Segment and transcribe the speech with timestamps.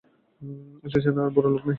[0.83, 1.69] স্টেশনে আর বড়ো লোক নাই।